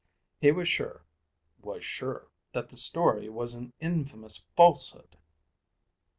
He 0.39 0.51
was 0.51 0.67
sure, 0.67 1.05
was 1.61 1.85
sure, 1.85 2.27
that 2.53 2.69
the 2.69 2.75
story 2.75 3.29
was 3.29 3.53
an 3.53 3.71
infamous 3.79 4.45
falsehood! 4.55 5.15